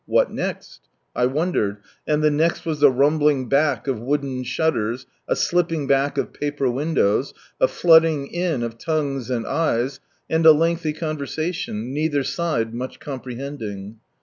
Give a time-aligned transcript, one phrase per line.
[0.07, 0.87] What next?
[1.15, 6.33] I wondered^— and the i a rumbling back of wooden shutters, a slipping back of
[6.33, 12.73] paper windows, a flooding in of tongues and eyes, and a lengthy conversation, neither side
[12.73, 13.97] much comprehending.